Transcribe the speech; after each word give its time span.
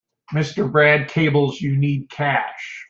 Mr. 0.33 0.71
Brad 0.71 1.09
cables 1.09 1.61
you 1.61 1.75
need 1.77 2.09
cash. 2.09 2.79